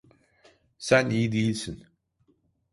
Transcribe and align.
Sen 0.77 1.09
iyi 1.09 1.31
değilsin. 1.31 1.85